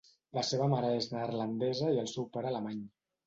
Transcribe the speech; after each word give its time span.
La 0.35 0.43
seva 0.51 0.69
mare 0.71 0.89
és 1.01 1.07
neerlandesa 1.11 1.91
i 1.97 2.01
el 2.05 2.09
seu 2.13 2.27
pare 2.39 2.51
alemany. 2.53 2.81